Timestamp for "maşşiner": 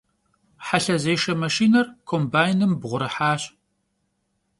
1.41-1.87